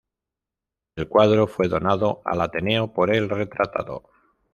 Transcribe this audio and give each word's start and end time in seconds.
El 0.95 1.07
cuadro 1.07 1.45
fue 1.45 1.67
donado 1.67 2.23
al 2.25 2.41
Ateneo 2.41 2.91
por 2.91 3.13
el 3.13 3.29
retratado. 3.29 4.09